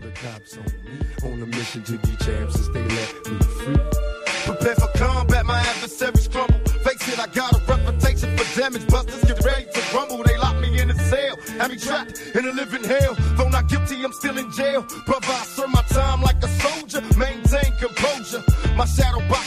the 0.00 0.10
cops 0.10 0.56
on 0.56 0.64
me. 0.64 1.32
On 1.32 1.42
a 1.42 1.46
mission 1.46 1.82
to 1.84 1.98
be 1.98 2.16
champs 2.24 2.54
since 2.54 2.68
they 2.68 2.82
let 2.82 3.12
me 3.26 3.38
free. 3.60 3.76
Prepare 4.44 4.74
for 4.74 4.88
combat, 4.98 5.44
my 5.46 5.58
adversaries 5.58 6.28
crumble. 6.28 6.58
Face 6.84 7.08
it, 7.12 7.18
I 7.18 7.26
got 7.26 7.52
a 7.52 7.58
reputation 7.66 8.36
for 8.36 8.58
damage. 8.58 8.86
Busters 8.88 9.22
get 9.24 9.44
ready 9.44 9.66
to 9.72 9.80
rumble. 9.94 10.22
They 10.22 10.36
lock 10.38 10.56
me 10.56 10.80
in 10.80 10.90
a 10.90 10.94
cell. 10.94 11.36
Have 11.58 11.70
me 11.70 11.76
trapped 11.76 12.20
in 12.34 12.46
a 12.46 12.52
living 12.52 12.84
hell. 12.84 13.14
Though 13.36 13.48
not 13.48 13.68
guilty, 13.68 14.02
I'm 14.02 14.12
still 14.12 14.38
in 14.38 14.50
jail. 14.52 14.82
Brother, 15.06 15.26
I 15.28 15.44
serve 15.44 15.70
my 15.70 15.82
time 15.82 16.22
like 16.22 16.42
a 16.42 16.48
soldier. 16.48 17.02
Maintain 17.16 17.72
composure. 17.78 18.42
My 18.76 18.86
shadow 18.86 19.20
boxing 19.28 19.39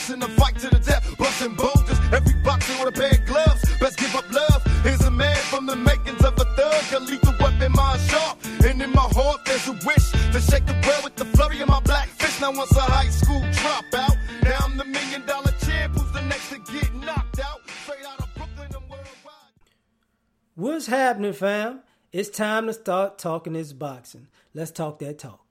What's 20.64 20.88
happening, 20.88 21.34
fam? 21.34 21.82
It's 22.14 22.30
time 22.30 22.68
to 22.68 22.74
start 22.74 23.18
talking 23.18 23.52
this 23.52 23.74
boxing. 23.74 24.28
Let's 24.54 24.72
talk 24.72 24.98
that 25.00 25.20
talk. 25.20 25.46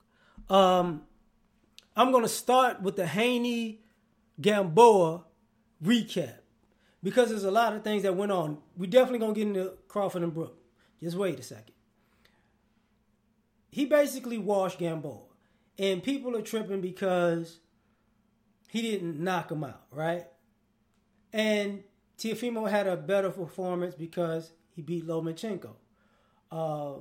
Um, 0.48 1.02
I'm 1.94 2.12
gonna 2.12 2.28
start 2.28 2.80
with 2.80 2.96
the 2.96 3.06
Haney 3.06 3.82
Gamboa 4.40 5.24
recap 5.84 6.36
because 7.02 7.28
there's 7.28 7.44
a 7.44 7.50
lot 7.50 7.76
of 7.76 7.84
things 7.84 8.04
that 8.04 8.16
went 8.16 8.32
on. 8.32 8.56
We 8.74 8.86
definitely 8.86 9.18
gonna 9.18 9.34
get 9.34 9.48
into 9.48 9.74
Crawford 9.86 10.22
and 10.22 10.32
Brook. 10.32 10.56
Just 11.02 11.18
wait 11.18 11.38
a 11.38 11.42
second. 11.42 11.74
He 13.70 13.84
basically 13.84 14.38
washed 14.38 14.78
Gamboa, 14.78 15.24
and 15.78 16.02
people 16.02 16.34
are 16.38 16.40
tripping 16.40 16.80
because 16.80 17.58
he 18.66 18.80
didn't 18.80 19.22
knock 19.22 19.52
him 19.52 19.62
out, 19.62 19.82
right? 19.90 20.24
And 21.34 21.84
Teofimo 22.16 22.70
had 22.70 22.86
a 22.86 22.96
better 22.96 23.28
performance 23.28 23.94
because 23.94 24.52
he 24.74 24.82
beat 24.82 25.06
Lomachenko. 25.06 25.74
Uh, 26.50 26.94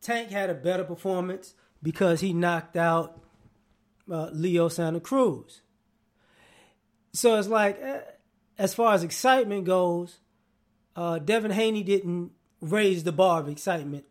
Tank 0.00 0.30
had 0.30 0.50
a 0.50 0.54
better 0.54 0.84
performance 0.84 1.54
because 1.82 2.20
he 2.20 2.32
knocked 2.32 2.76
out 2.76 3.20
uh, 4.10 4.30
Leo 4.32 4.68
Santa 4.68 5.00
Cruz. 5.00 5.62
So 7.12 7.36
it's 7.38 7.48
like, 7.48 7.80
eh, 7.80 8.00
as 8.58 8.74
far 8.74 8.94
as 8.94 9.02
excitement 9.02 9.64
goes, 9.64 10.18
uh, 10.96 11.18
Devin 11.18 11.52
Haney 11.52 11.82
didn't 11.82 12.32
raise 12.60 13.04
the 13.04 13.12
bar 13.12 13.40
of 13.40 13.48
excitement 13.48 14.04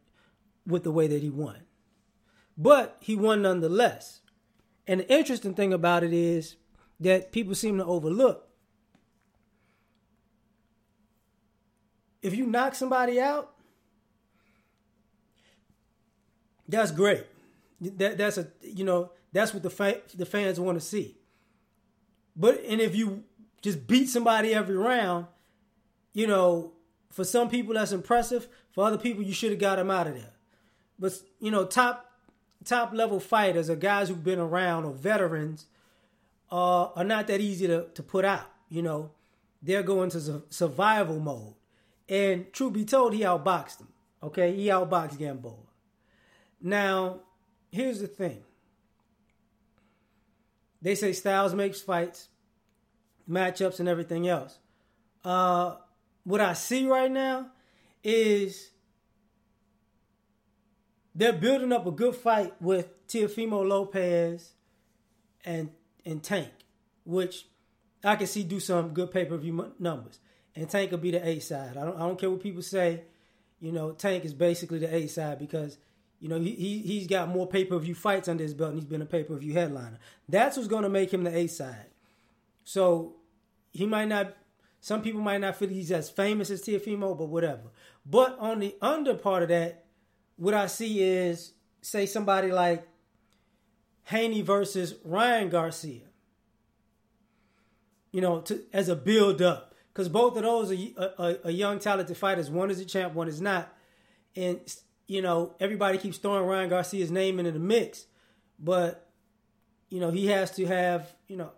with 0.66 0.84
the 0.84 0.92
way 0.92 1.08
that 1.08 1.22
he 1.22 1.30
won. 1.30 1.60
But 2.58 2.98
he 3.00 3.16
won 3.16 3.42
nonetheless. 3.42 4.22
And 4.88 5.00
the 5.00 5.14
interesting 5.14 5.54
thing 5.54 5.74
about 5.74 6.04
it 6.04 6.14
is 6.14 6.56
that 7.00 7.32
people 7.32 7.56
seem 7.56 7.78
to 7.78 7.86
overlook. 7.86 8.50
If 12.24 12.36
you 12.36 12.48
knock 12.48 12.74
somebody 12.74 13.22
out, 13.22 13.54
that's 16.68 16.92
great. 16.92 17.26
That 17.82 18.18
that's 18.18 18.38
a 18.40 18.48
you 18.62 18.86
know 18.86 19.12
that's 19.32 19.54
what 19.54 19.62
the 19.62 20.02
the 20.16 20.26
fans 20.26 20.60
want 20.60 20.80
to 20.80 20.86
see. 20.86 21.18
But 22.36 22.64
and 22.68 22.82
if 22.82 22.96
you 22.96 23.24
just 23.62 23.86
beat 23.86 24.10
somebody 24.10 24.54
every 24.54 24.76
round, 24.76 25.28
you 26.14 26.26
know, 26.26 26.74
for 27.12 27.24
some 27.24 27.50
people 27.50 27.76
that's 27.76 27.92
impressive. 27.92 28.48
For 28.72 28.86
other 28.86 28.98
people, 28.98 29.22
you 29.22 29.34
should 29.34 29.52
have 29.52 29.60
got 29.60 29.76
them 29.76 29.92
out 29.92 30.08
of 30.08 30.16
there. 30.16 30.34
But 30.98 31.14
you 31.40 31.52
know, 31.52 31.66
top 31.66 32.10
top 32.64 32.94
level 32.94 33.20
fighters 33.20 33.70
or 33.70 33.76
guys 33.76 34.10
who've 34.10 34.24
been 34.24 34.40
around 34.40 34.86
or 34.86 34.94
veterans 34.94 35.66
uh, 36.52 36.86
are 36.86 37.04
not 37.04 37.28
that 37.28 37.42
easy 37.42 37.68
to, 37.68 37.88
to 37.94 38.04
put 38.04 38.26
out. 38.26 38.50
You 38.70 38.82
know, 38.82 39.12
they're 39.62 39.84
going 39.84 40.10
to 40.12 40.20
su- 40.20 40.44
survival 40.50 41.20
mode. 41.20 41.54
And 42.10 42.52
truth 42.52 42.74
be 42.74 42.86
told, 42.86 43.14
he 43.14 43.22
outboxed 43.22 43.80
him. 43.80 43.88
Okay, 44.22 44.56
he 44.56 44.68
outboxed 44.68 45.18
Gamboa. 45.18 45.54
Now, 46.62 47.20
here's 47.72 48.00
the 48.00 48.08
thing. 48.08 48.44
They 50.82 50.96
say 50.96 51.14
styles 51.14 51.54
makes 51.54 51.82
fights, 51.82 52.28
matchups, 53.30 53.80
and 53.80 53.88
everything 53.88 54.28
else. 54.28 54.60
Uh, 55.24 55.76
what 56.24 56.42
I 56.42 56.54
see 56.54 56.88
right 56.88 57.12
now 57.12 57.48
is 58.04 58.72
they're 61.16 61.34
building 61.34 61.72
up 61.72 61.86
a 61.86 61.92
good 61.92 62.16
fight 62.16 62.54
with 62.62 63.08
Teofimo 63.08 63.68
Lopez 63.68 64.54
and 65.46 65.70
and 66.06 66.22
Tank, 66.22 66.50
which 67.06 67.46
I 68.04 68.16
can 68.16 68.28
see 68.28 68.44
do 68.44 68.60
some 68.60 68.90
good 68.90 69.12
pay 69.12 69.26
per 69.26 69.38
view 69.38 69.74
numbers. 69.80 70.20
And 70.56 70.70
Tank 70.70 70.92
will 70.92 71.00
be 71.00 71.12
the 71.12 71.28
A 71.28 71.40
side. 71.40 71.78
I 71.78 71.86
don't 71.86 71.96
I 71.96 72.00
don't 72.00 72.20
care 72.20 72.30
what 72.30 72.42
people 72.42 72.62
say. 72.62 73.04
You 73.60 73.72
know, 73.72 73.92
Tank 73.92 74.26
is 74.26 74.34
basically 74.34 74.80
the 74.80 74.94
A 74.94 75.08
side 75.08 75.40
because 75.40 75.78
you 76.20 76.30
know 76.30 76.40
he, 76.40 76.52
he 76.52 76.80
he's 76.80 77.08
got 77.08 77.30
more 77.30 77.48
pay 77.48 77.66
per 77.66 77.78
view 77.80 77.96
fights 77.96 78.28
under 78.28 78.44
his 78.44 78.54
belt 78.54 78.72
and 78.72 78.80
he's 78.80 78.90
been 78.90 79.02
a 79.02 79.06
pay 79.06 79.24
per 79.24 79.36
view 79.36 79.54
headliner. 79.54 80.00
That's 80.30 80.58
what's 80.58 80.70
going 80.70 80.84
to 80.84 80.90
make 80.90 81.14
him 81.14 81.24
the 81.24 81.36
A 81.36 81.48
side. 81.48 81.88
So 82.64 83.16
he 83.72 83.86
might 83.86 84.08
not. 84.08 84.36
Some 84.80 85.02
people 85.02 85.22
might 85.22 85.40
not 85.40 85.56
feel 85.56 85.70
he's 85.70 85.94
as 85.94 86.10
famous 86.10 86.50
as 86.50 86.62
Teofimo, 86.62 87.18
but 87.18 87.30
whatever. 87.30 87.72
But 88.06 88.38
on 88.38 88.60
the 88.60 88.76
under 88.82 89.14
part 89.16 89.44
of 89.44 89.50
that, 89.50 89.86
what 90.36 90.54
I 90.54 90.68
see 90.68 91.02
is 91.02 91.54
say 91.82 92.06
somebody 92.06 92.52
like 92.52 92.86
Haney 94.06 94.42
versus 94.42 94.96
Ryan 95.04 95.50
Garcia. 95.50 96.02
You 98.12 98.22
know, 98.22 98.42
to, 98.42 98.62
as 98.74 98.90
a 98.90 98.96
build 98.96 99.42
up, 99.42 99.73
because 99.94 100.10
both 100.10 100.36
of 100.36 100.44
those 100.44 100.72
are, 100.98 101.38
are, 101.44 101.52
young 101.52 101.78
talented 101.78 102.18
fighters. 102.18 102.50
One 102.50 102.72
is 102.72 102.80
a 102.80 102.86
champ, 102.86 103.14
one 103.14 103.28
is 103.28 103.40
not, 103.40 103.72
and 104.36 104.60
you 105.08 105.22
know 105.22 105.54
everybody 105.60 105.98
keeps 105.98 106.18
throwing 106.18 106.46
Ryan 106.46 106.70
Garcia's 106.70 107.12
name 107.12 107.40
into 107.40 107.52
the 107.52 107.60
mix, 107.60 108.06
but 108.58 109.10
you 109.90 110.00
know 110.00 110.10
he 110.10 110.28
has 110.28 110.52
to 110.52 110.66
have 110.66 111.14
you 111.28 111.38
know 111.38 111.52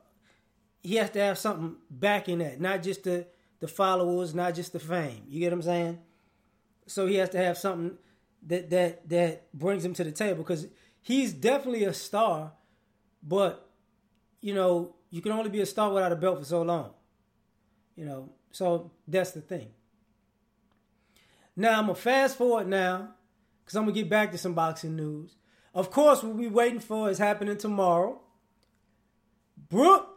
he 0.83 0.95
has 0.95 1.09
to 1.11 1.19
have 1.19 1.37
something 1.37 1.77
backing 1.89 2.39
that, 2.39 2.59
not 2.59 2.83
just 2.83 3.03
the 3.03 3.27
the 3.59 3.67
followers, 3.67 4.35
not 4.35 4.53
just 4.53 4.73
the 4.73 4.79
fame. 4.79 5.23
You 5.27 5.39
get 5.39 5.51
what 5.51 5.59
I'm 5.59 5.61
saying? 5.63 5.99
So 6.87 7.07
he 7.07 7.15
has 7.15 7.29
to 7.29 7.37
have 7.37 7.57
something 7.57 7.97
that 8.47 8.69
that 8.69 9.09
that 9.09 9.53
brings 9.53 9.85
him 9.85 9.93
to 9.93 10.03
the 10.03 10.11
table 10.11 10.43
because 10.43 10.67
he's 11.01 11.31
definitely 11.31 11.85
a 11.85 11.93
star, 11.93 12.51
but 13.23 13.69
you 14.41 14.53
know 14.53 14.95
you 15.09 15.21
can 15.21 15.31
only 15.31 15.49
be 15.49 15.61
a 15.61 15.65
star 15.65 15.93
without 15.93 16.11
a 16.11 16.17
belt 16.17 16.39
for 16.39 16.45
so 16.45 16.61
long. 16.61 16.94
You 17.95 18.05
know, 18.05 18.29
so 18.51 18.91
that's 19.07 19.31
the 19.31 19.41
thing. 19.41 19.69
Now 21.55 21.79
I'm 21.79 21.85
gonna 21.85 21.95
fast 21.95 22.37
forward 22.37 22.67
now 22.67 23.09
because 23.63 23.75
I'm 23.75 23.83
gonna 23.83 23.93
get 23.93 24.09
back 24.09 24.31
to 24.31 24.37
some 24.37 24.53
boxing 24.53 24.95
news. 24.95 25.35
Of 25.73 25.91
course, 25.91 26.23
what 26.23 26.35
we're 26.35 26.49
waiting 26.49 26.79
for 26.79 27.09
is 27.09 27.17
happening 27.17 27.57
tomorrow. 27.57 28.21
Brook 29.69 30.09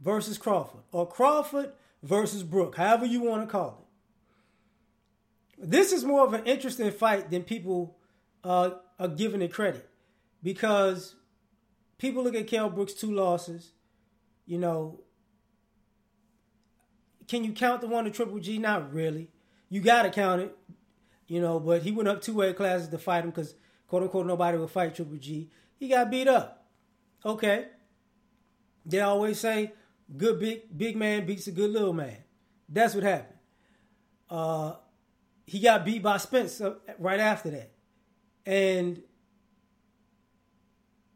versus 0.00 0.38
Crawford, 0.38 0.82
or 0.92 1.06
Crawford 1.06 1.72
versus 2.02 2.42
Brook, 2.42 2.76
however 2.76 3.06
you 3.06 3.22
want 3.22 3.42
to 3.42 3.50
call 3.50 3.86
it. 5.58 5.70
This 5.70 5.92
is 5.92 6.04
more 6.04 6.24
of 6.24 6.32
an 6.32 6.44
interesting 6.46 6.90
fight 6.90 7.30
than 7.30 7.42
people 7.42 7.98
uh, 8.42 8.70
are 8.98 9.08
giving 9.08 9.42
it 9.42 9.52
credit 9.52 9.88
because 10.42 11.16
people 11.98 12.24
look 12.24 12.34
at 12.34 12.46
Kell 12.46 12.70
Brook's 12.70 12.94
two 12.94 13.12
losses. 13.12 13.72
You 14.46 14.58
know, 14.58 15.00
can 17.30 17.44
you 17.44 17.52
count 17.52 17.80
the 17.80 17.86
one 17.86 18.04
to 18.04 18.10
Triple 18.10 18.40
G? 18.40 18.58
Not 18.58 18.92
really. 18.92 19.30
You 19.68 19.80
got 19.80 20.02
to 20.02 20.10
count 20.10 20.42
it. 20.42 20.56
You 21.28 21.40
know, 21.40 21.60
but 21.60 21.82
he 21.82 21.92
went 21.92 22.08
up 22.08 22.20
two 22.20 22.34
weight 22.34 22.56
classes 22.56 22.88
to 22.88 22.98
fight 22.98 23.22
him 23.22 23.30
because, 23.30 23.54
quote 23.86 24.02
unquote, 24.02 24.26
nobody 24.26 24.58
would 24.58 24.70
fight 24.70 24.96
Triple 24.96 25.16
G. 25.16 25.48
He 25.78 25.86
got 25.86 26.10
beat 26.10 26.26
up. 26.26 26.66
Okay. 27.24 27.66
They 28.84 28.98
always 28.98 29.38
say, 29.38 29.72
good 30.16 30.40
big 30.40 30.76
big 30.76 30.96
man 30.96 31.24
beats 31.24 31.46
a 31.46 31.52
good 31.52 31.70
little 31.70 31.92
man. 31.92 32.16
That's 32.68 32.96
what 32.96 33.04
happened. 33.04 33.38
Uh, 34.28 34.74
he 35.46 35.60
got 35.60 35.84
beat 35.84 36.02
by 36.02 36.16
Spence 36.16 36.60
right 36.98 37.20
after 37.20 37.50
that. 37.50 37.70
And 38.44 39.00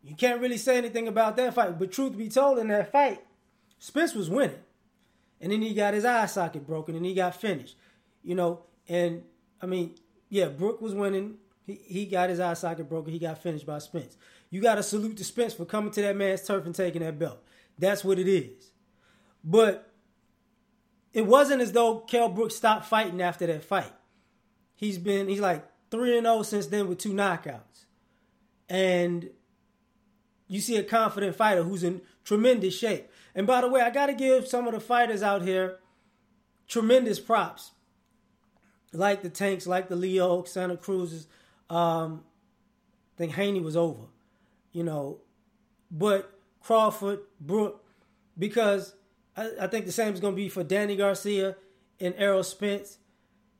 you 0.05 0.14
can't 0.14 0.40
really 0.40 0.58
say 0.58 0.78
anything 0.78 1.08
about 1.08 1.37
that 1.38 1.55
fight. 1.55 1.76
But 1.76 1.90
truth 1.90 2.17
be 2.17 2.28
told, 2.28 2.60
in 2.60 2.69
that 2.69 2.93
fight, 2.93 3.20
Spence 3.81 4.14
was 4.14 4.31
winning. 4.31 4.60
And 5.44 5.52
then 5.52 5.61
he 5.61 5.75
got 5.75 5.93
his 5.93 6.06
eye 6.06 6.25
socket 6.25 6.67
broken 6.67 6.96
and 6.96 7.05
he 7.05 7.12
got 7.12 7.38
finished. 7.38 7.76
You 8.23 8.35
know, 8.35 8.62
and 8.88 9.25
I 9.61 9.67
mean, 9.67 9.94
yeah, 10.31 10.49
Brook 10.49 10.81
was 10.81 10.94
winning. 10.94 11.35
He, 11.67 11.75
he 11.85 12.06
got 12.06 12.31
his 12.31 12.41
eye 12.41 12.55
socket 12.55 12.88
broken. 12.88 13.12
He 13.12 13.19
got 13.19 13.43
finished 13.43 13.67
by 13.67 13.79
Spence. 13.79 14.17
You 14.49 14.62
got 14.62 14.76
to 14.76 14.82
salute 14.82 15.19
to 15.19 15.25
Spence 15.25 15.52
for 15.52 15.67
coming 15.67 15.91
to 15.91 16.00
that 16.00 16.17
man's 16.17 16.46
turf 16.46 16.64
and 16.64 16.75
taking 16.75 17.02
that 17.02 17.19
belt. 17.19 17.44
That's 17.79 18.02
what 18.02 18.19
it 18.19 18.26
is. 18.26 18.70
But 19.44 19.93
it 21.12 21.26
wasn't 21.26 21.61
as 21.61 21.73
though 21.73 21.99
Kell 21.99 22.31
Brooks 22.31 22.56
stopped 22.56 22.87
fighting 22.87 23.20
after 23.20 23.46
that 23.46 23.64
fight. 23.64 23.93
He's 24.75 24.96
been 24.96 25.29
he's 25.29 25.41
like 25.41 25.62
3 25.91 26.17
and 26.17 26.26
0 26.26 26.43
since 26.44 26.69
then 26.69 26.88
with 26.88 26.96
two 26.96 27.12
knockouts. 27.12 27.85
and 28.70 29.29
you 30.49 30.61
see 30.61 30.76
a 30.76 30.82
confident 30.82 31.37
fighter 31.37 31.62
who's 31.62 31.85
in 31.85 32.00
tremendous 32.25 32.79
shape. 32.79 33.11
And 33.34 33.46
by 33.46 33.60
the 33.60 33.69
way, 33.69 33.81
I 33.81 33.90
got 33.90 34.06
to 34.06 34.14
give 34.14 34.46
some 34.46 34.66
of 34.66 34.75
the 34.75 34.81
fighters 34.81 35.22
out 35.22 35.42
here 35.42 35.78
tremendous 36.69 37.19
props, 37.19 37.72
like 38.92 39.22
the 39.22 39.28
Tanks, 39.28 39.66
like 39.66 39.88
the 39.88 39.96
Leo, 39.96 40.44
Santa 40.44 40.76
Cruz's. 40.76 41.26
Um, 41.69 42.22
I 43.14 43.19
think 43.19 43.32
Haney 43.32 43.60
was 43.60 43.76
over, 43.76 44.04
you 44.72 44.82
know, 44.82 45.19
but 45.90 46.38
Crawford, 46.60 47.20
Brook, 47.40 47.84
because 48.38 48.94
I, 49.36 49.50
I 49.62 49.66
think 49.66 49.86
the 49.86 49.92
same 49.92 50.14
is 50.14 50.20
going 50.20 50.34
to 50.34 50.36
be 50.36 50.48
for 50.48 50.64
Danny 50.64 50.96
Garcia 50.96 51.56
and 52.00 52.14
Errol 52.19 52.42
Spence, 52.42 52.98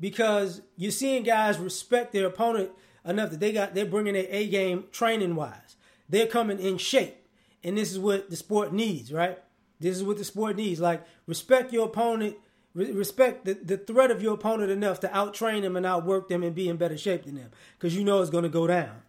because 0.00 0.61
you're 0.76 0.91
seeing 0.91 1.23
guys 1.23 1.59
respect 1.59 2.12
their 2.12 2.26
opponent 2.26 2.71
enough 3.05 3.31
that 3.31 3.41
they 3.41 3.53
got 3.53 3.75
they're 3.75 3.87
bringing 3.87 4.15
their 4.15 4.26
A 4.29 4.49
game 4.49 4.85
training 4.91 5.37
wise. 5.37 5.76
They're 6.09 6.26
coming 6.26 6.59
in 6.59 6.79
shape, 6.79 7.26
and 7.62 7.79
this 7.79 7.93
is 7.93 7.99
what 7.99 8.29
the 8.29 8.37
sport 8.37 8.73
needs, 8.73 9.12
right? 9.12 9.38
This 9.81 9.97
is 9.97 10.05
what 10.05 10.19
the 10.19 10.25
sport 10.25 10.56
needs. 10.56 10.81
Like 10.81 11.05
respect 11.26 11.73
your 11.73 11.87
opponent, 11.87 12.37
re- 12.75 12.93
respect 12.93 13.44
the, 13.44 13.55
the 13.55 13.76
threat 13.76 14.11
of 14.11 14.23
your 14.23 14.35
opponent 14.35 14.71
enough 14.71 15.00
to 15.00 15.09
outtrain 15.09 15.62
them 15.62 15.76
and 15.76 15.85
outwork 15.85 16.29
them 16.29 16.43
and 16.43 16.55
be 16.55 16.69
in 16.69 16.76
better 16.76 16.97
shape 16.97 17.25
than 17.25 17.35
them, 17.35 17.50
because 17.79 17.97
you 17.97 18.05
know 18.05 18.21
it's 18.21 18.31
going 18.31 18.44
to 18.44 18.50
go 18.50 18.67
down. 18.67 19.03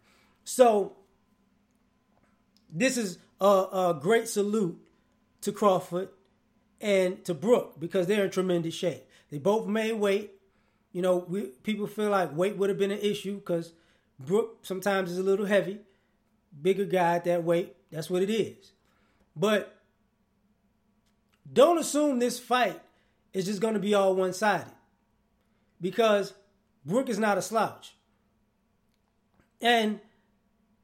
So 0.44 0.96
this 2.72 2.98
is 2.98 3.18
a, 3.40 3.46
a 3.46 4.00
great 4.02 4.28
salute 4.28 4.80
to 5.42 5.52
Crawford 5.52 6.10
and 6.82 7.24
to 7.26 7.34
Brook 7.34 7.76
because 7.80 8.08
they're 8.08 8.26
in 8.26 8.32
tremendous 8.32 8.74
shape. 8.74 9.04
They 9.30 9.38
both 9.38 9.68
made 9.68 9.94
weight. 9.94 10.32
You 10.92 11.02
know, 11.02 11.18
we, 11.18 11.42
people 11.64 11.88
feel 11.88 12.10
like 12.10 12.36
weight 12.36 12.58
would 12.58 12.70
have 12.70 12.78
been 12.78 12.92
an 12.92 13.00
issue 13.00 13.36
because 13.36 13.74
Brook 14.20 14.60
sometimes 14.62 15.12
is 15.12 15.18
a 15.18 15.24
little 15.24 15.46
heavy, 15.46 15.80
bigger 16.62 16.86
guy 16.86 17.16
at 17.16 17.26
that 17.26 17.44
weight. 17.44 17.76
That's 17.92 18.10
what 18.10 18.22
it 18.22 18.30
is. 18.30 18.72
But 19.36 19.75
don't 21.56 21.80
assume 21.80 22.20
this 22.20 22.38
fight 22.38 22.80
is 23.34 23.46
just 23.46 23.62
going 23.62 23.76
to 23.76 23.80
be 23.80 23.94
all 23.94 24.14
one 24.14 24.34
sided 24.34 24.74
because 25.80 26.34
Brook 26.86 27.08
is 27.08 27.18
not 27.18 27.38
a 27.38 27.42
slouch. 27.42 27.96
And 29.62 30.02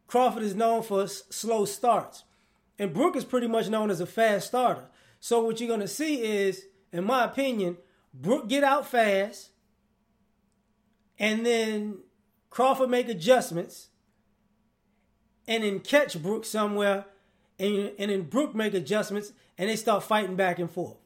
Crawford 0.07 0.43
is 0.43 0.55
known 0.55 0.81
for 0.81 1.07
slow 1.07 1.65
starts. 1.65 2.23
And 2.79 2.93
Brook 2.93 3.17
is 3.17 3.25
pretty 3.25 3.47
much 3.47 3.69
known 3.69 3.91
as 3.91 3.99
a 3.99 4.05
fast 4.05 4.47
starter. 4.47 4.85
So 5.19 5.41
what 5.41 5.59
you're 5.59 5.67
going 5.67 5.81
to 5.81 5.87
see 5.87 6.21
is, 6.21 6.65
in 6.91 7.03
my 7.03 7.25
opinion, 7.25 7.77
Brook 8.13 8.47
get 8.47 8.63
out 8.63 8.87
fast, 8.87 9.49
and 11.19 11.45
then 11.45 11.99
Crawford 12.49 12.89
make 12.89 13.09
adjustments, 13.09 13.89
and 15.47 15.63
then 15.63 15.79
catch 15.79 16.21
Brook 16.21 16.45
somewhere, 16.45 17.05
and, 17.61 17.91
and 17.99 18.11
then 18.11 18.23
Brook 18.23 18.55
make 18.55 18.73
adjustments, 18.73 19.31
and 19.57 19.69
they 19.69 19.75
start 19.75 20.03
fighting 20.03 20.35
back 20.35 20.59
and 20.59 20.69
forth. 20.69 20.97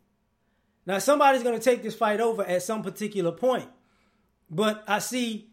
Now 0.86 1.00
somebody's 1.00 1.44
going 1.44 1.58
to 1.58 1.64
take 1.64 1.84
this 1.84 1.96
fight 1.96 2.22
over 2.22 2.44
at 2.44 2.64
some 2.64 2.84
particular 2.84 3.32
point, 3.32 3.68
but 4.50 4.84
I 4.88 5.00
see, 5.00 5.50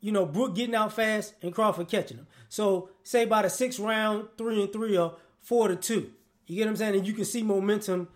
you 0.00 0.12
know, 0.12 0.24
Brook 0.24 0.54
getting 0.54 0.74
out 0.74 0.92
fast 0.92 1.34
and 1.42 1.52
Crawford 1.52 1.88
catching 1.88 2.18
him. 2.18 2.26
So 2.48 2.90
say 3.02 3.24
by 3.24 3.42
the 3.42 3.50
sixth 3.50 3.80
round, 3.80 4.28
three 4.38 4.62
and 4.62 4.72
three 4.72 4.96
or 4.96 5.16
four 5.40 5.68
to 5.68 5.76
two. 5.76 6.12
You 6.46 6.56
get 6.56 6.64
what 6.66 6.70
I'm 6.70 6.76
saying? 6.76 6.96
And 6.96 7.06
you 7.06 7.12
can 7.12 7.24
see 7.24 7.42
momentum 7.42 8.08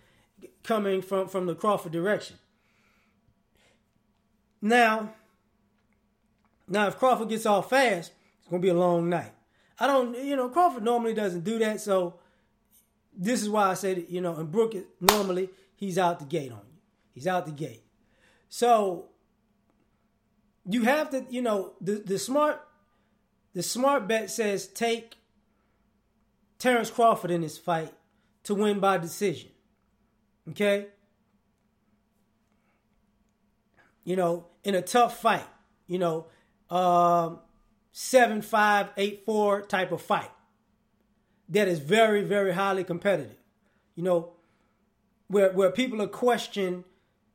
coming 0.63 1.03
from, 1.03 1.29
from 1.29 1.47
the 1.47 1.55
Crawford 1.55 1.93
direction. 1.93 2.37
Now, 4.63 5.13
now 6.69 6.87
if 6.87 6.99
Crawford 6.99 7.29
gets 7.29 7.47
off 7.47 7.71
fast, 7.71 8.13
it's 8.39 8.49
gonna 8.49 8.63
be 8.63 8.69
a 8.69 8.75
long 8.75 9.09
night. 9.09 9.33
I 9.81 9.87
don't, 9.87 10.17
you 10.25 10.37
know, 10.37 10.49
Crawford 10.49 10.85
normally 10.85 11.15
doesn't 11.15 11.43
do 11.43 11.59
that, 11.59 11.81
so 11.81 12.21
this 13.21 13.43
is 13.43 13.51
why 13.51 13.69
I 13.69 13.75
said, 13.75 14.07
you 14.09 14.23
know, 14.23 14.35
and 14.35 14.51
Brook 14.51 14.75
normally 14.99 15.51
he's 15.77 15.99
out 15.99 16.19
the 16.19 16.25
gate 16.25 16.51
on 16.51 16.63
you. 16.73 16.81
He's 17.13 17.27
out 17.27 17.45
the 17.45 17.53
gate. 17.53 17.83
So 18.49 19.11
you 20.65 20.85
have 20.85 21.11
to, 21.11 21.27
you 21.29 21.43
know, 21.43 21.75
the 21.83 22.03
the 22.05 22.19
smart 22.19 22.67
the 23.53 23.63
smart 23.63 24.09
bet 24.09 24.31
says 24.31 24.67
take 24.67 25.17
Terrence 26.59 26.91
Crawford 26.91 27.31
in 27.31 27.43
this 27.43 27.59
fight 27.59 27.93
to 28.45 28.55
win 28.55 28.81
by 28.81 28.97
decision. 28.97 29.51
Okay? 30.49 30.87
You 34.03 34.17
know, 34.17 34.47
in 34.65 34.75
a 34.75 34.83
tough 34.83 35.21
fight, 35.21 35.47
you 35.87 35.99
know, 35.99 36.27
um, 36.71 37.41
7 37.93 38.41
5, 38.41 38.89
8 38.97 39.23
4 39.27 39.63
type 39.63 39.93
of 39.93 40.01
fight 40.01 40.31
that 41.51 41.69
is 41.69 41.81
very, 41.81 42.23
very 42.23 42.53
highly 42.53 42.85
competitive. 42.85 43.37
You 43.95 44.05
know, 44.05 44.33
where 45.29 45.53
where 45.53 45.71
people 45.71 46.01
are 46.01 46.07
questioning, 46.07 46.85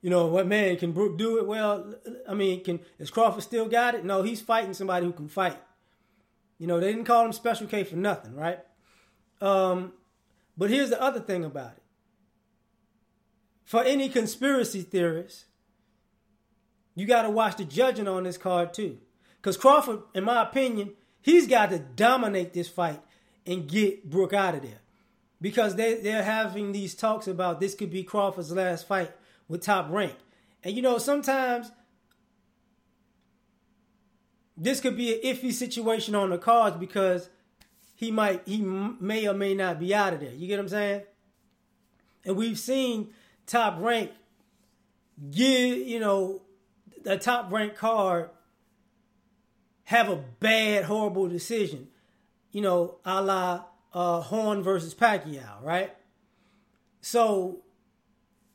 you 0.01 0.09
know, 0.09 0.27
what 0.27 0.47
man 0.47 0.77
can 0.77 0.93
Brook 0.93 1.17
do 1.17 1.37
it? 1.37 1.45
Well, 1.45 1.93
I 2.27 2.33
mean, 2.33 2.63
can 2.63 2.79
is 2.97 3.11
Crawford 3.11 3.43
still 3.43 3.67
got 3.67 3.95
it? 3.95 4.03
No, 4.03 4.23
he's 4.23 4.41
fighting 4.41 4.73
somebody 4.73 5.05
who 5.05 5.13
can 5.13 5.27
fight. 5.27 5.61
You 6.57 6.67
know, 6.67 6.79
they 6.79 6.87
didn't 6.87 7.05
call 7.05 7.25
him 7.25 7.33
Special 7.33 7.67
K 7.67 7.83
for 7.83 7.97
nothing, 7.97 8.35
right? 8.35 8.59
Um, 9.41 9.93
but 10.57 10.69
here's 10.69 10.89
the 10.89 11.01
other 11.01 11.19
thing 11.19 11.43
about 11.43 11.73
it. 11.73 11.83
For 13.65 13.83
any 13.83 14.07
conspiracy 14.07 14.81
theorists, 14.81 15.45
you 16.95 17.05
got 17.05 17.23
to 17.23 17.29
watch 17.29 17.57
the 17.57 17.65
judging 17.65 18.07
on 18.07 18.23
this 18.23 18.37
card 18.37 18.73
too. 18.73 18.99
Because 19.35 19.57
Crawford, 19.57 19.99
in 20.13 20.23
my 20.23 20.41
opinion, 20.43 20.93
he's 21.21 21.47
got 21.47 21.71
to 21.71 21.79
dominate 21.79 22.53
this 22.53 22.69
fight 22.69 23.01
and 23.45 23.67
get 23.67 24.09
Brook 24.09 24.33
out 24.33 24.55
of 24.55 24.61
there. 24.61 24.79
Because 25.41 25.75
they, 25.75 25.95
they're 25.95 26.23
having 26.23 26.71
these 26.71 26.95
talks 26.95 27.27
about 27.27 27.59
this 27.59 27.75
could 27.75 27.91
be 27.91 28.03
Crawford's 28.03 28.51
last 28.51 28.87
fight 28.87 29.11
with 29.47 29.61
top 29.61 29.87
rank. 29.89 30.15
And 30.63 30.75
you 30.75 30.81
know, 30.81 30.97
sometimes 30.97 31.71
this 34.57 34.79
could 34.79 34.97
be 34.97 35.13
an 35.13 35.35
iffy 35.35 35.53
situation 35.53 36.15
on 36.15 36.29
the 36.29 36.37
cards 36.37 36.77
because 36.77 37.29
he 37.95 38.11
might 38.11 38.41
he 38.45 38.61
may 38.61 39.27
or 39.27 39.33
may 39.33 39.53
not 39.53 39.79
be 39.79 39.93
out 39.93 40.13
of 40.13 40.19
there. 40.19 40.33
You 40.33 40.47
get 40.47 40.57
what 40.57 40.63
I'm 40.63 40.69
saying? 40.69 41.01
And 42.25 42.35
we've 42.35 42.57
seen 42.57 43.13
top 43.45 43.79
rank 43.79 44.11
give 45.31 45.77
you 45.77 45.99
know 45.99 46.41
a 47.05 47.17
top 47.17 47.51
rank 47.51 47.75
card 47.75 48.29
have 49.85 50.09
a 50.09 50.15
bad 50.15 50.85
horrible 50.85 51.27
decision. 51.27 51.87
You 52.55 52.61
know, 52.61 52.99
a 53.03 53.21
la 53.21 53.65
uh, 53.93 54.21
Horn 54.21 54.63
versus 54.63 54.95
Pacquiao, 54.95 55.61
right? 55.61 55.93
So 57.01 57.63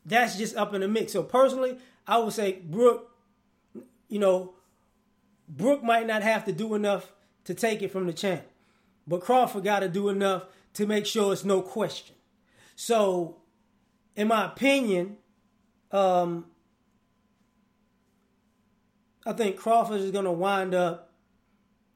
that's 0.07 0.39
just 0.39 0.57
up 0.57 0.73
in 0.73 0.81
the 0.81 0.89
mix. 0.89 1.13
So 1.13 1.23
personally, 1.23 1.77
I 2.07 2.17
would 2.17 2.33
say 2.33 2.63
Brook, 2.65 3.11
you 4.09 4.19
know, 4.19 4.55
Brook 5.51 5.85
might 5.85 6.07
not 6.07 6.23
have 6.23 6.47
to 6.47 6.53
do 6.53 6.75
enough 6.75 7.13
to 7.45 7.53
take 7.53 7.83
it 7.83 7.93
from 7.93 8.07
the 8.07 8.15
champ, 8.15 8.45
but 9.07 9.21
Crawford 9.21 9.65
got 9.65 9.81
to 9.81 9.89
do 9.91 10.09
enough 10.09 10.45
to 10.73 10.87
make 10.87 11.05
sure 11.05 11.35
it's 11.35 11.45
no 11.45 11.61
question. 11.61 12.17
So, 12.77 13.37
in 14.17 14.29
my 14.29 14.47
opinion, 14.47 15.19
um, 15.93 16.47
I 19.27 19.35
think 19.35 19.59
Crawford 19.59 20.01
is 20.01 20.11
going 20.11 20.25
to 20.25 20.33
wind 20.33 20.75
up 20.75 21.10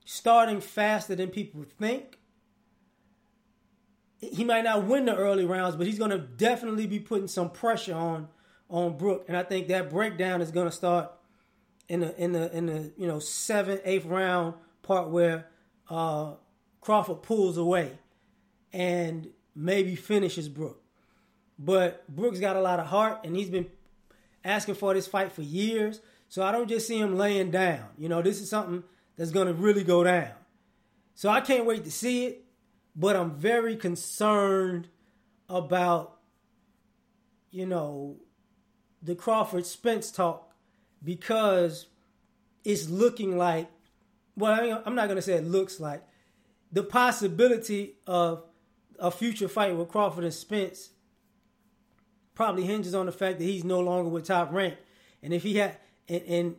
starting 0.05 0.61
faster 0.61 1.15
than 1.15 1.31
people 1.31 1.65
think. 1.79 2.19
He 4.19 4.45
might 4.45 4.65
not 4.65 4.85
win 4.85 5.05
the 5.05 5.15
early 5.15 5.45
rounds, 5.45 5.77
but 5.77 5.87
he's 5.87 5.99
going 5.99 6.11
to 6.11 6.19
definitely 6.19 6.87
be 6.87 6.99
putting 6.99 7.29
some 7.29 7.51
pressure 7.51 7.95
on 7.95 8.29
on 8.71 8.97
Brook, 8.97 9.27
and 9.29 9.37
I 9.37 9.43
think 9.43 9.69
that 9.69 9.91
breakdown 9.91 10.41
is 10.41 10.51
going 10.51 10.67
to 10.67 10.73
start 10.73 11.13
in 11.89 12.01
the 12.01 12.23
in 12.23 12.33
the 12.33 12.57
in 12.57 12.67
the 12.67 12.93
you 12.97 13.07
know 13.07 13.19
seventh 13.19 13.83
eighth 13.85 14.07
round 14.07 14.55
part 14.83 15.11
where 15.11 15.47
uh, 15.91 16.33
Crawford 16.81 17.23
pulls 17.23 17.57
away 17.57 17.99
and 18.73 19.29
maybe 19.55 19.97
finishes 19.97 20.49
Brook. 20.49 20.83
But 21.59 22.09
Brook's 22.09 22.41
got 22.41 22.57
a 22.57 22.61
lot 22.61 22.81
of 22.81 22.87
heart 22.87 23.21
and 23.25 23.37
he's 23.37 23.51
been 23.51 23.67
asking 24.45 24.75
for 24.75 24.93
this 24.93 25.07
fight 25.07 25.33
for 25.33 25.43
years. 25.43 26.01
So 26.29 26.43
I 26.43 26.51
don't 26.51 26.69
just 26.69 26.89
see 26.89 26.99
him 26.99 27.17
laying 27.17 27.51
down. 27.51 27.87
You 27.97 28.09
know, 28.09 28.23
this 28.23 28.41
is 28.41 28.51
something 28.51 28.83
that's 29.17 29.31
going 29.31 29.47
to 29.47 29.55
really 29.55 29.85
go 29.85 30.05
down. 30.05 30.31
So 31.15 31.29
I 31.29 31.41
can't 31.41 31.67
wait 31.67 31.85
to 31.85 31.91
see 31.91 32.27
it, 32.27 32.45
but 32.97 33.17
I'm 33.17 33.33
very 33.33 33.77
concerned 33.77 34.89
about, 35.49 36.19
you 37.51 37.67
know, 37.67 38.17
the 39.03 39.15
Crawford 39.15 39.67
Spence 39.67 40.11
talk 40.11 40.53
because 41.03 41.87
it's 42.65 42.89
looking 42.89 43.37
like, 43.37 43.69
well, 44.37 44.83
I'm 44.85 44.95
not 44.95 45.07
going 45.07 45.17
to 45.17 45.23
say 45.23 45.35
it 45.35 45.45
looks 45.45 45.79
like, 45.79 46.03
the 46.73 46.83
possibility 46.83 47.95
of 48.07 48.43
a 48.99 49.11
future 49.11 49.47
fight 49.49 49.77
with 49.77 49.89
Crawford 49.89 50.25
and 50.25 50.35
Spence 50.35 50.91
probably 52.35 52.65
hinges 52.65 52.95
on 52.95 53.07
the 53.07 53.13
fact 53.13 53.39
that 53.39 53.45
he's 53.45 53.63
no 53.63 53.79
longer 53.79 54.11
with 54.11 54.27
top 54.27 54.53
rank. 54.53 54.75
And 55.23 55.33
if 55.33 55.45
he 55.45 55.57
had, 55.57 55.77
and, 56.09 56.23
and 56.23 56.57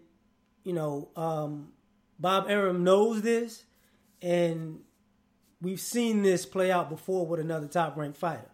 you 0.64 0.72
know, 0.72 1.10
um, 1.18 1.74
Bob 2.20 2.46
Arum 2.50 2.84
knows 2.84 3.22
this, 3.22 3.64
and 4.22 4.80
we've 5.62 5.80
seen 5.80 6.24
this 6.24 6.46
play 6.46 6.72
out 6.72 6.90
before 6.90 7.26
with 7.26 7.40
another 7.40 7.68
top 7.68 7.98
ranked 7.98 8.18
fighter. 8.18 8.50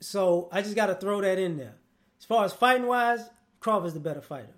So 0.00 0.48
I 0.52 0.62
just 0.62 0.76
got 0.76 0.86
to 0.86 0.94
throw 0.94 1.20
that 1.20 1.38
in 1.38 1.56
there. 1.56 1.74
As 2.18 2.24
far 2.24 2.44
as 2.44 2.52
fighting 2.52 2.86
wise, 2.86 3.28
Crawford's 3.60 3.94
the 3.94 4.00
better 4.00 4.20
fighter. 4.20 4.54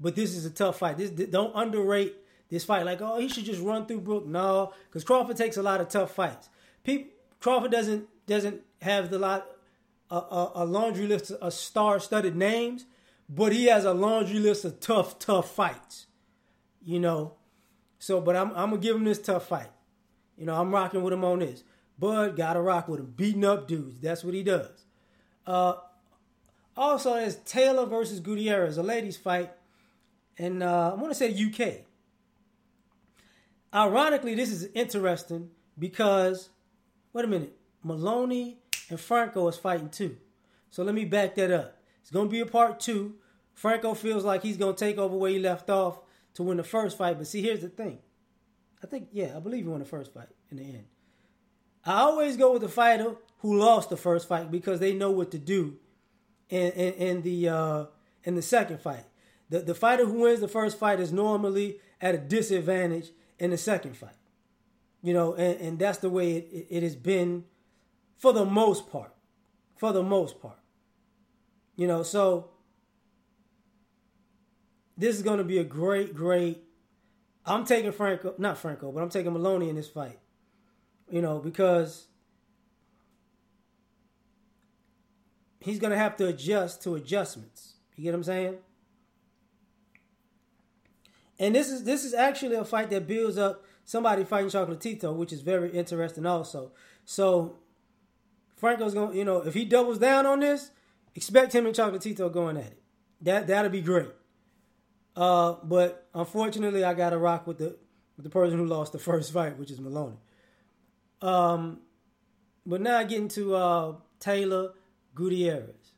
But 0.00 0.16
this 0.16 0.34
is 0.34 0.44
a 0.44 0.50
tough 0.50 0.78
fight. 0.78 0.98
This 0.98 1.10
don't 1.10 1.52
underrate 1.54 2.14
this 2.50 2.64
fight. 2.64 2.84
Like, 2.84 3.00
oh, 3.00 3.20
he 3.20 3.28
should 3.28 3.44
just 3.44 3.62
run 3.62 3.86
through 3.86 4.00
Brook. 4.00 4.26
No, 4.26 4.72
because 4.88 5.04
Crawford 5.04 5.36
takes 5.36 5.56
a 5.56 5.62
lot 5.62 5.80
of 5.80 5.88
tough 5.88 6.12
fights. 6.12 6.48
People, 6.82 7.10
Crawford 7.38 7.70
doesn't 7.70 8.08
doesn't 8.26 8.62
have 8.80 9.10
the 9.10 9.18
lot 9.18 9.46
a, 10.10 10.16
a, 10.16 10.52
a 10.56 10.64
laundry 10.64 11.06
list 11.06 11.30
of 11.30 11.52
star-studded 11.52 12.36
names, 12.36 12.84
but 13.28 13.52
he 13.52 13.66
has 13.66 13.84
a 13.84 13.94
laundry 13.94 14.38
list 14.38 14.64
of 14.64 14.80
tough, 14.80 15.18
tough 15.18 15.50
fights. 15.50 16.06
You 16.84 17.00
know, 17.00 17.34
so 17.98 18.20
but 18.20 18.36
I'm 18.36 18.50
I'm 18.50 18.70
gonna 18.70 18.78
give 18.78 18.96
him 18.96 19.04
this 19.04 19.20
tough 19.20 19.48
fight. 19.48 19.70
You 20.36 20.46
know, 20.46 20.54
I'm 20.54 20.72
rocking 20.72 21.02
with 21.02 21.12
him 21.12 21.24
on 21.24 21.38
this. 21.40 21.62
Bud 21.98 22.36
gotta 22.36 22.60
rock 22.60 22.88
with 22.88 23.00
him, 23.00 23.12
beating 23.14 23.44
up 23.44 23.68
dudes. 23.68 24.00
That's 24.00 24.24
what 24.24 24.34
he 24.34 24.42
does. 24.42 24.84
Uh, 25.46 25.74
also, 26.76 27.14
there's 27.14 27.36
Taylor 27.36 27.86
versus 27.86 28.20
Gutierrez, 28.20 28.78
a 28.78 28.82
ladies' 28.82 29.16
fight, 29.16 29.52
and 30.38 30.62
uh, 30.62 30.92
I 30.92 30.94
want 30.94 31.10
to 31.10 31.14
say 31.14 31.30
UK. 31.30 31.84
Ironically, 33.74 34.34
this 34.34 34.50
is 34.50 34.68
interesting 34.74 35.50
because 35.78 36.48
wait 37.12 37.24
a 37.24 37.28
minute, 37.28 37.56
Moloney 37.82 38.58
and 38.88 38.98
Franco 38.98 39.46
is 39.48 39.56
fighting 39.56 39.88
too. 39.88 40.16
So 40.70 40.82
let 40.82 40.94
me 40.94 41.04
back 41.04 41.34
that 41.36 41.50
up. 41.50 41.76
It's 42.00 42.10
gonna 42.10 42.28
be 42.28 42.40
a 42.40 42.46
part 42.46 42.80
two. 42.80 43.14
Franco 43.54 43.94
feels 43.94 44.24
like 44.24 44.42
he's 44.42 44.56
gonna 44.56 44.74
take 44.74 44.98
over 44.98 45.16
where 45.16 45.30
he 45.30 45.38
left 45.38 45.70
off 45.70 46.00
to 46.34 46.42
win 46.42 46.56
the 46.56 46.64
first 46.64 46.96
fight, 46.96 47.18
but 47.18 47.26
see, 47.26 47.42
here's 47.42 47.60
the 47.60 47.68
thing. 47.68 47.98
I 48.82 48.86
think, 48.86 49.08
yeah, 49.12 49.36
I 49.36 49.40
believe 49.40 49.64
he 49.64 49.70
won 49.70 49.80
the 49.80 49.84
first 49.84 50.12
fight 50.12 50.28
in 50.50 50.56
the 50.56 50.64
end. 50.64 50.84
I 51.84 52.00
always 52.02 52.36
go 52.36 52.52
with 52.52 52.62
the 52.62 52.68
fighter 52.68 53.16
who 53.38 53.58
lost 53.58 53.90
the 53.90 53.96
first 53.96 54.28
fight 54.28 54.50
because 54.50 54.80
they 54.80 54.94
know 54.94 55.10
what 55.10 55.30
to 55.32 55.38
do 55.38 55.78
in, 56.48 56.72
in, 56.72 56.94
in 56.94 57.22
the 57.22 57.48
uh, 57.48 57.84
in 58.24 58.36
the 58.36 58.42
second 58.42 58.80
fight. 58.80 59.04
The 59.50 59.60
the 59.60 59.74
fighter 59.74 60.06
who 60.06 60.20
wins 60.20 60.40
the 60.40 60.48
first 60.48 60.78
fight 60.78 61.00
is 61.00 61.12
normally 61.12 61.80
at 62.00 62.14
a 62.14 62.18
disadvantage 62.18 63.10
in 63.38 63.50
the 63.50 63.58
second 63.58 63.96
fight. 63.96 64.14
You 65.02 65.12
know, 65.12 65.34
and, 65.34 65.60
and 65.60 65.78
that's 65.78 65.98
the 65.98 66.10
way 66.10 66.36
it, 66.36 66.48
it, 66.52 66.66
it 66.70 66.82
has 66.84 66.94
been 66.94 67.44
for 68.16 68.32
the 68.32 68.44
most 68.44 68.90
part. 68.90 69.12
For 69.76 69.92
the 69.92 70.04
most 70.04 70.40
part. 70.40 70.58
You 71.74 71.88
know, 71.88 72.04
so 72.04 72.50
this 74.96 75.16
is 75.16 75.22
going 75.22 75.38
to 75.38 75.44
be 75.44 75.58
a 75.58 75.64
great, 75.64 76.14
great. 76.14 76.62
I'm 77.44 77.64
taking 77.64 77.92
Franco, 77.92 78.34
not 78.38 78.58
Franco, 78.58 78.92
but 78.92 79.02
I'm 79.02 79.08
taking 79.08 79.32
Moloney 79.32 79.68
in 79.68 79.76
this 79.76 79.88
fight. 79.88 80.18
You 81.10 81.20
know, 81.20 81.38
because 81.38 82.06
he's 85.60 85.78
going 85.78 85.90
to 85.90 85.98
have 85.98 86.16
to 86.16 86.26
adjust 86.26 86.82
to 86.82 86.94
adjustments. 86.94 87.74
You 87.96 88.04
get 88.04 88.10
what 88.10 88.18
I'm 88.18 88.24
saying? 88.24 88.56
And 91.38 91.54
this 91.54 91.70
is 91.70 91.84
this 91.84 92.04
is 92.04 92.14
actually 92.14 92.56
a 92.56 92.64
fight 92.64 92.90
that 92.90 93.06
builds 93.06 93.36
up 93.36 93.64
somebody 93.84 94.24
fighting 94.24 94.50
Chocolatito, 94.50 95.14
which 95.14 95.32
is 95.32 95.40
very 95.40 95.70
interesting 95.70 96.24
also. 96.24 96.72
So 97.04 97.58
Franco's 98.56 98.94
going, 98.94 99.16
you 99.16 99.24
know, 99.24 99.38
if 99.38 99.54
he 99.54 99.64
doubles 99.64 99.98
down 99.98 100.24
on 100.24 100.40
this, 100.40 100.70
expect 101.14 101.52
him 101.52 101.66
and 101.66 101.74
Chocolatito 101.74 102.32
going 102.32 102.56
at 102.56 102.66
it. 102.66 102.82
That 103.20 103.46
that'll 103.48 103.70
be 103.70 103.82
great. 103.82 104.10
Uh, 105.14 105.56
but 105.62 106.08
unfortunately, 106.14 106.84
I 106.84 106.94
got 106.94 107.10
to 107.10 107.18
rock 107.18 107.46
with 107.46 107.58
the 107.58 107.76
with 108.16 108.24
the 108.24 108.30
person 108.30 108.58
who 108.58 108.66
lost 108.66 108.92
the 108.92 108.98
first 108.98 109.32
fight, 109.32 109.58
which 109.58 109.70
is 109.70 109.80
Moloney. 109.80 110.16
Um, 111.20 111.80
but 112.66 112.80
now 112.80 113.02
getting 113.02 113.28
to 113.28 113.54
uh, 113.54 113.94
Taylor 114.20 114.72
Gutierrez. 115.14 115.92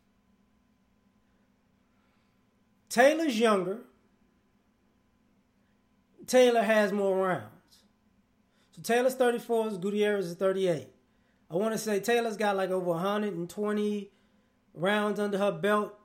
Taylor's 2.89 3.39
younger. 3.39 3.81
Taylor 6.27 6.63
has 6.63 6.93
more 6.93 7.27
rounds. 7.27 7.51
So 8.73 8.83
Taylor's 8.83 9.15
34, 9.15 9.73
Gutierrez 9.79 10.27
is 10.27 10.37
38. 10.37 10.89
I 11.51 11.57
want 11.57 11.73
to 11.73 11.79
say 11.79 12.01
Taylor's 12.01 12.37
got 12.37 12.57
like 12.57 12.71
over 12.71 12.91
120 12.91 14.11
rounds 14.75 15.21
under 15.21 15.39
her 15.39 15.53
belt. 15.53 15.99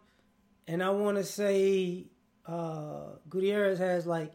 And 0.67 0.83
I 0.83 0.89
want 0.89 1.17
to 1.17 1.23
say 1.23 2.07
uh, 2.49 3.17
Gutierrez 3.29 3.77
has 3.77 4.07
like 4.07 4.31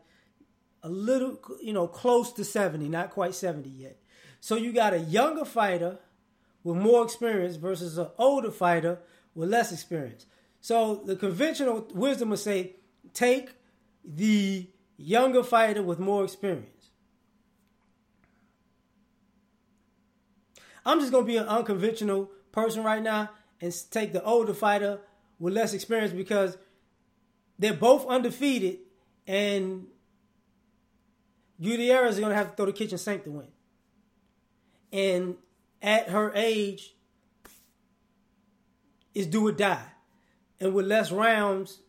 a 0.83 0.89
little, 0.89 1.39
you 1.61 1.73
know, 1.73 1.89
close 1.89 2.33
to 2.35 2.45
70, 2.45 2.89
not 2.89 3.11
quite 3.11 3.35
70 3.35 3.69
yet. 3.69 3.99
So 4.41 4.57
you 4.57 4.73
got 4.73 4.93
a 4.93 5.01
younger 5.01 5.45
fighter 5.45 5.99
with 6.63 6.77
more 6.77 7.03
experience 7.03 7.57
versus 7.57 7.99
an 7.99 8.09
older 8.19 8.51
fighter 8.51 8.99
with 9.35 9.49
less 9.49 9.73
experience. 9.73 10.27
So 10.61 11.03
the 11.05 11.17
conventional 11.17 11.89
wisdom 11.93 12.31
would 12.31 12.39
say 12.39 12.77
take 13.13 13.51
the 14.05 14.69
younger 14.97 15.43
fighter 15.43 15.83
with 15.83 15.99
more 15.99 16.25
experience. 16.25 16.91
I'm 20.87 21.01
just 21.01 21.11
gonna 21.11 21.27
be 21.27 21.39
an 21.39 21.49
unconventional 21.49 22.31
person 22.53 22.85
right 22.85 23.03
now 23.03 23.31
and 23.61 23.75
take 23.91 24.13
the 24.13 24.23
older 24.23 24.55
fighter 24.55 25.01
with 25.39 25.55
less 25.55 25.73
experience 25.73 26.13
because 26.13 26.57
they're 27.59 27.75
both 27.75 28.07
undefeated 28.07 28.79
and 29.27 29.87
Gutierrez 31.61 32.15
is 32.15 32.21
gonna 32.21 32.35
have 32.35 32.51
to 32.51 32.57
throw 32.57 32.67
the 32.67 32.73
kitchen 32.73 32.99
sink 32.99 33.25
to 33.25 33.31
win. 33.31 33.49
And 34.93 35.37
at 35.83 36.09
her 36.11 36.33
age, 36.35 36.95
is 39.15 39.27
do 39.27 39.47
or 39.47 39.53
die. 39.53 39.87
And 40.61 40.75
with 40.75 40.87
less 40.87 41.11
rounds, 41.11 41.81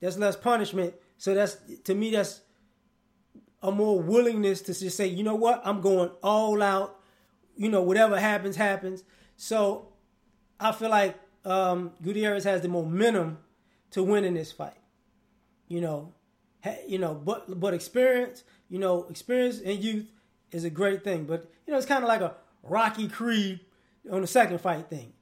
that's 0.00 0.18
less 0.18 0.36
punishment. 0.36 0.94
So 1.16 1.34
that's 1.34 1.56
to 1.84 1.94
me 1.94 2.10
that's 2.10 2.40
a 3.62 3.72
more 3.72 4.00
willingness 4.00 4.62
to 4.62 4.74
just 4.74 4.96
say, 4.96 5.06
you 5.06 5.22
know 5.22 5.34
what, 5.34 5.62
I'm 5.64 5.80
going 5.80 6.10
all 6.22 6.62
out. 6.62 7.00
You 7.56 7.68
know, 7.68 7.82
whatever 7.82 8.18
happens, 8.18 8.56
happens. 8.56 9.02
So 9.36 9.88
I 10.60 10.72
feel 10.72 10.90
like 10.90 11.18
um, 11.44 11.92
Gutierrez 12.02 12.44
has 12.44 12.62
the 12.62 12.68
momentum 12.68 13.38
to 13.92 14.02
win 14.02 14.24
in 14.24 14.34
this 14.34 14.52
fight. 14.52 14.76
You 15.68 15.80
know, 15.80 16.14
ha, 16.64 16.74
you 16.86 16.98
know, 16.98 17.14
but 17.14 17.60
but 17.60 17.74
experience, 17.74 18.44
you 18.68 18.78
know, 18.78 19.06
experience 19.10 19.60
and 19.60 19.78
youth 19.82 20.06
is 20.50 20.64
a 20.64 20.70
great 20.70 21.04
thing. 21.04 21.24
But 21.24 21.50
you 21.66 21.72
know, 21.72 21.78
it's 21.78 21.86
kind 21.86 22.02
of 22.02 22.08
like 22.08 22.20
a 22.20 22.34
Rocky 22.62 23.08
Creed 23.08 23.60
on 24.10 24.22
the 24.22 24.26
second 24.26 24.60
fight 24.60 24.88
thing. 24.88 25.12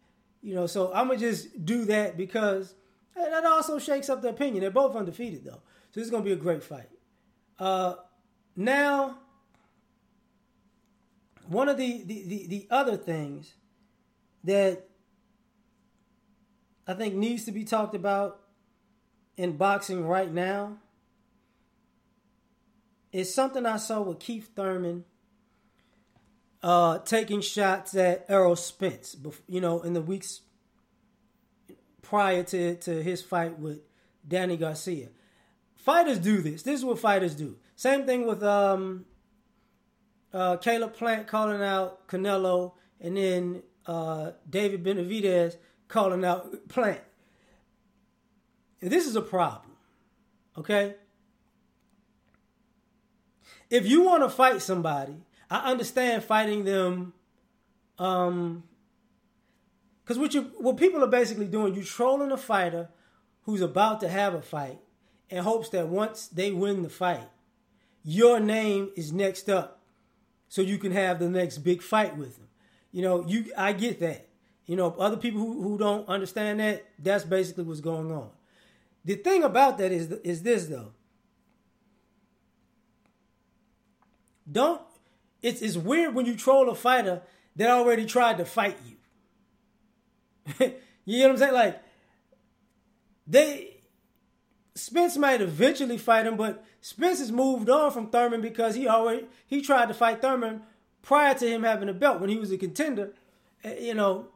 You 0.42 0.54
know, 0.54 0.66
so 0.66 0.92
I'm 0.94 1.08
gonna 1.08 1.18
just 1.18 1.64
do 1.64 1.84
that 1.86 2.16
because 2.16 2.74
that 3.16 3.44
also 3.44 3.78
shakes 3.78 4.08
up 4.08 4.22
the 4.22 4.28
opinion. 4.28 4.60
They're 4.60 4.70
both 4.70 4.94
undefeated 4.94 5.44
though, 5.44 5.60
so 5.90 5.94
this 6.00 6.04
is 6.04 6.10
gonna 6.10 6.22
be 6.22 6.32
a 6.32 6.36
great 6.36 6.62
fight. 6.62 6.88
Uh, 7.58 7.94
now, 8.54 9.18
one 11.48 11.68
of 11.68 11.76
the, 11.76 12.02
the, 12.04 12.22
the, 12.26 12.46
the 12.46 12.66
other 12.70 12.96
things 12.96 13.54
that 14.44 14.88
I 16.86 16.94
think 16.94 17.14
needs 17.14 17.44
to 17.44 17.52
be 17.52 17.64
talked 17.64 17.94
about 17.94 18.40
in 19.36 19.56
boxing 19.56 20.06
right 20.06 20.32
now 20.32 20.78
is 23.12 23.34
something 23.34 23.64
I 23.64 23.76
saw 23.76 24.00
with 24.02 24.18
Keith 24.18 24.50
Thurman 24.54 25.04
uh, 26.62 26.98
taking 26.98 27.40
shots 27.40 27.94
at 27.94 28.26
Errol 28.28 28.56
Spence, 28.56 29.16
you 29.46 29.60
know, 29.60 29.80
in 29.80 29.92
the 29.92 30.00
weeks 30.00 30.40
prior 32.02 32.42
to, 32.44 32.76
to 32.76 33.02
his 33.02 33.22
fight 33.22 33.58
with 33.58 33.80
Danny 34.26 34.56
Garcia. 34.56 35.08
Fighters 35.76 36.18
do 36.18 36.40
this. 36.40 36.62
This 36.62 36.80
is 36.80 36.84
what 36.84 36.98
fighters 36.98 37.34
do. 37.34 37.56
Same 37.76 38.06
thing 38.06 38.26
with 38.26 38.42
um, 38.42 39.04
uh, 40.32 40.56
Caleb 40.56 40.94
Plant 40.94 41.26
calling 41.26 41.62
out 41.62 42.08
Canelo, 42.08 42.72
and 43.00 43.16
then 43.16 43.62
uh, 43.86 44.32
David 44.48 44.82
Benavidez 44.82 45.56
calling 45.88 46.24
out 46.24 46.68
Plant. 46.68 47.00
This 48.90 49.06
is 49.06 49.16
a 49.16 49.20
problem. 49.20 49.72
Okay? 50.56 50.94
If 53.68 53.86
you 53.86 54.02
want 54.02 54.22
to 54.22 54.28
fight 54.28 54.62
somebody 54.62 55.16
I 55.50 55.70
understand 55.70 56.24
fighting 56.24 56.64
them, 56.64 57.12
um, 57.98 58.64
because 60.02 60.18
what 60.18 60.34
you 60.34 60.42
what 60.58 60.76
people 60.76 61.02
are 61.02 61.08
basically 61.08 61.46
doing, 61.46 61.74
you 61.74 61.84
trolling 61.84 62.32
a 62.32 62.36
fighter 62.36 62.88
who's 63.42 63.60
about 63.60 64.00
to 64.00 64.08
have 64.08 64.34
a 64.34 64.42
fight 64.42 64.78
in 65.30 65.42
hopes 65.42 65.68
that 65.70 65.88
once 65.88 66.26
they 66.28 66.50
win 66.50 66.82
the 66.82 66.88
fight, 66.88 67.28
your 68.02 68.40
name 68.40 68.90
is 68.96 69.12
next 69.12 69.48
up, 69.48 69.80
so 70.48 70.62
you 70.62 70.78
can 70.78 70.92
have 70.92 71.18
the 71.18 71.30
next 71.30 71.58
big 71.58 71.80
fight 71.80 72.16
with 72.16 72.36
them. 72.36 72.48
You 72.90 73.02
know, 73.02 73.26
you 73.26 73.52
I 73.56 73.72
get 73.72 74.00
that. 74.00 74.28
You 74.66 74.74
know, 74.74 74.96
other 74.98 75.16
people 75.16 75.40
who, 75.40 75.62
who 75.62 75.78
don't 75.78 76.08
understand 76.08 76.58
that, 76.58 76.84
that's 76.98 77.22
basically 77.22 77.62
what's 77.62 77.80
going 77.80 78.10
on. 78.10 78.30
The 79.06 79.14
thing 79.14 79.44
about 79.44 79.78
that 79.78 79.92
is 79.92 80.10
is 80.24 80.42
this 80.42 80.66
though. 80.66 80.92
Don't 84.50 84.82
it's 85.42 85.62
it's 85.62 85.76
weird 85.76 86.12
when 86.14 86.26
you 86.26 86.34
troll 86.34 86.68
a 86.68 86.74
fighter 86.74 87.22
that 87.54 87.70
already 87.70 88.04
tried 88.04 88.38
to 88.38 88.44
fight 88.44 88.76
you. 88.84 88.96
you 91.04 91.20
know 91.20 91.26
what 91.26 91.30
I'm 91.30 91.38
saying? 91.38 91.54
Like 91.54 91.82
they 93.28 93.76
Spence 94.74 95.16
might 95.16 95.40
eventually 95.40 95.98
fight 95.98 96.26
him, 96.26 96.36
but 96.36 96.64
Spence 96.80 97.20
has 97.20 97.30
moved 97.30 97.70
on 97.70 97.92
from 97.92 98.10
Thurman 98.10 98.40
because 98.40 98.74
he 98.74 98.88
already 98.88 99.28
he 99.46 99.62
tried 99.62 99.86
to 99.86 99.94
fight 99.94 100.20
Thurman 100.20 100.62
prior 101.02 101.34
to 101.34 101.48
him 101.48 101.62
having 101.62 101.88
a 101.88 101.94
belt 101.94 102.20
when 102.20 102.28
he 102.28 102.38
was 102.38 102.50
a 102.50 102.58
contender. 102.58 103.12
Eh, 103.62 103.78
you 103.78 103.94
know, 103.94 104.26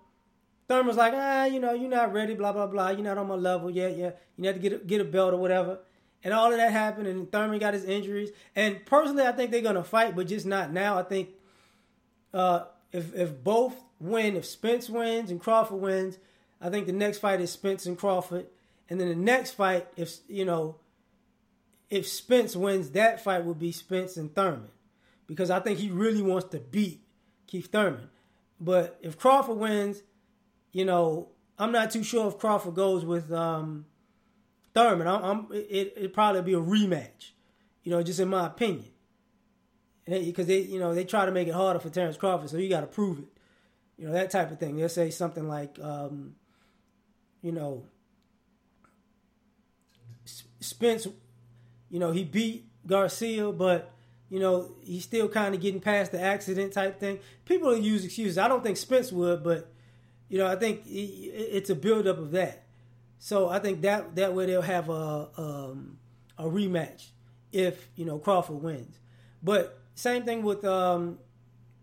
Thurman 0.71 0.87
was 0.87 0.97
like, 0.97 1.15
ah, 1.17 1.47
you 1.47 1.59
know, 1.59 1.73
you're 1.73 1.91
not 1.91 2.13
ready, 2.13 2.35
blah 2.35 2.53
blah 2.53 2.69
blah. 2.69 2.91
You're 2.91 3.03
not 3.03 3.19
on 3.19 3.27
my 3.27 3.35
level 3.35 3.71
yet. 3.71 3.97
Yeah, 3.97 4.13
you 4.37 4.43
need 4.45 4.53
to 4.53 4.59
get 4.61 4.73
a, 4.73 4.79
get 4.79 5.01
a 5.01 5.05
belt 5.05 5.35
or 5.35 5.37
whatever. 5.37 5.81
And 6.23 6.33
all 6.33 6.53
of 6.53 6.59
that 6.59 6.71
happened, 6.71 7.09
and 7.09 7.31
Thurman 7.33 7.59
got 7.59 7.75
his 7.75 7.85
injuries. 7.85 8.31
And 8.55 8.87
personally, 8.87 9.25
I 9.25 9.33
think 9.33 9.51
they're 9.51 9.63
gonna 9.63 9.83
fight, 9.83 10.15
but 10.15 10.29
just 10.29 10.47
not 10.47 10.73
now. 10.73 10.97
I 10.97 11.03
think 11.03 11.31
uh, 12.33 12.67
if 12.93 13.13
if 13.17 13.43
both 13.43 13.75
win, 13.99 14.37
if 14.37 14.45
Spence 14.45 14.89
wins 14.89 15.33
and 15.33 15.41
Crawford 15.41 15.81
wins, 15.81 16.19
I 16.61 16.71
think 16.71 16.87
the 16.87 16.93
next 16.93 17.19
fight 17.19 17.41
is 17.41 17.51
Spence 17.51 17.85
and 17.87 17.99
Crawford. 17.99 18.47
And 18.89 19.01
then 19.01 19.09
the 19.09 19.17
next 19.17 19.53
fight, 19.53 19.89
if 19.97 20.19
you 20.29 20.45
know, 20.45 20.77
if 21.89 22.07
Spence 22.07 22.55
wins, 22.55 22.91
that 22.91 23.25
fight 23.25 23.45
will 23.45 23.55
be 23.55 23.73
Spence 23.73 24.17
and 24.17 24.33
Thurman, 24.33 24.69
because 25.27 25.51
I 25.51 25.59
think 25.59 25.81
he 25.81 25.91
really 25.91 26.23
wants 26.23 26.47
to 26.51 26.61
beat 26.61 27.01
Keith 27.49 27.73
Thurman. 27.73 28.09
But 28.61 29.01
if 29.03 29.19
Crawford 29.19 29.57
wins, 29.57 30.03
you 30.73 30.85
know, 30.85 31.29
I'm 31.59 31.73
not 31.73 31.91
too 31.91 32.03
sure 32.03 32.29
if 32.29 32.39
Crawford 32.39 32.75
goes 32.75 33.05
with 33.05 33.31
um, 33.33 33.87
Thurman. 34.75 35.07
I'm, 35.07 35.25
I'm 35.25 35.47
it 35.53 35.95
it 35.97 36.13
probably 36.13 36.43
be 36.43 36.55
a 36.55 36.61
rematch, 36.61 37.33
you 37.83 37.91
know, 37.91 38.03
just 38.03 38.21
in 38.21 38.29
my 38.29 38.47
opinion. 38.47 38.87
Because 40.07 40.47
they, 40.47 40.61
you 40.61 40.81
know, 40.81 40.95
they 40.95 41.05
try 41.05 41.27
to 41.27 41.31
make 41.31 41.47
it 41.47 41.55
harder 41.55 41.79
for 41.79 41.89
Terrence 41.89 42.17
Crawford, 42.17 42.51
so 42.51 42.57
you 42.57 42.69
got 42.69 42.81
to 42.81 42.87
prove 42.87 43.21
it, 43.21 43.29
you 43.97 44.07
know, 44.07 44.13
that 44.13 44.31
type 44.31 44.51
of 44.51 44.59
thing. 44.59 44.77
They'll 44.77 44.89
say 44.89 45.11
something 45.11 45.47
like, 45.47 45.79
um, 45.81 46.35
you 47.43 47.53
know, 47.53 47.85
Spence, 50.25 51.07
you 51.91 52.01
know, 52.01 52.11
he 52.11 52.25
beat 52.25 52.67
Garcia, 52.87 53.53
but 53.53 53.93
you 54.31 54.39
know, 54.39 54.73
he's 54.83 55.05
still 55.05 55.29
kind 55.29 55.55
of 55.55 55.61
getting 55.61 55.81
past 55.81 56.13
the 56.13 56.21
accident 56.21 56.73
type 56.73 56.99
thing. 57.01 57.19
People 57.45 57.77
use 57.77 58.05
excuses. 58.05 58.39
I 58.39 58.49
don't 58.49 58.63
think 58.63 58.77
Spence 58.77 59.13
would, 59.13 59.43
but 59.43 59.73
you 60.31 60.39
know, 60.39 60.47
I 60.47 60.55
think 60.55 60.83
it's 60.87 61.69
a 61.71 61.75
buildup 61.75 62.19
of 62.19 62.31
that. 62.31 62.63
So 63.19 63.49
I 63.49 63.59
think 63.59 63.83
that 63.83 64.15
that 64.15 64.33
way 64.33 64.47
they'll 64.47 64.63
have 64.63 64.89
a 64.89 65.29
um, 65.37 65.99
a 66.39 66.45
rematch 66.45 67.09
if 67.53 67.89
you 67.97 68.05
know 68.05 68.19
Crawford 68.19 68.63
wins. 68.63 68.99
But 69.43 69.79
same 69.95 70.23
thing 70.23 70.43
with 70.43 70.65
um, 70.65 71.19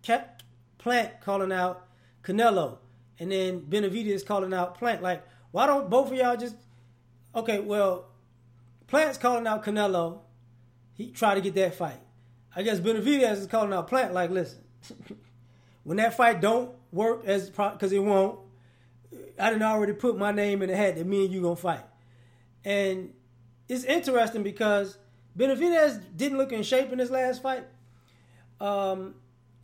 Plant 0.01 1.22
calling 1.22 1.51
out 1.51 1.88
Canelo, 2.24 2.77
and 3.20 3.32
then 3.32 3.62
Benavidez 3.62 4.25
calling 4.25 4.54
out 4.54 4.75
Plant. 4.75 5.04
Like, 5.04 5.24
why 5.51 5.68
don't 5.68 5.89
both 5.89 6.12
of 6.12 6.18
y'all 6.18 6.38
just? 6.38 6.56
Okay, 7.36 7.60
well, 7.60 8.06
Plant's 8.88 9.18
calling 9.18 9.46
out 9.46 9.63
Canelo. 9.66 10.20
He 10.94 11.12
tried 11.12 11.36
to 11.36 11.42
get 11.42 11.54
that 11.56 11.75
fight. 11.75 12.00
I 12.56 12.63
guess 12.63 12.80
Benavidez 12.80 13.34
is 13.34 13.48
calling 13.48 13.74
out 13.74 13.88
Plant 13.88 14.13
like, 14.13 14.30
listen, 14.30 14.63
when 15.84 15.98
that 15.98 16.16
fight 16.16 16.39
don't 16.39 16.77
work 16.91 17.25
as 17.25 17.50
because 17.50 17.91
it 17.91 18.03
won't, 18.03 18.39
I 19.39 19.50
didn't 19.50 19.63
already 19.63 19.94
put 19.94 20.17
my 20.17 20.32
name 20.32 20.62
in 20.62 20.70
the 20.70 20.75
hat 20.75 20.96
that 20.96 21.06
me 21.06 21.25
and 21.25 21.34
you 21.34 21.41
gonna 21.41 21.56
fight. 21.56 21.84
And 22.63 23.13
it's 23.70 23.84
interesting 23.84 24.44
because 24.44 24.98
Benavidez 25.38 26.01
didn't 26.15 26.38
look 26.38 26.51
in 26.51 26.63
shape 26.63 26.91
in 26.91 27.00
his 27.00 27.12
last 27.12 27.41
fight. 27.41 27.65
Um, 28.60 29.15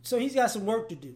so 0.02 0.18
he's 0.18 0.34
got 0.34 0.50
some 0.50 0.66
work 0.66 0.88
to 0.90 0.94
do. 0.94 1.14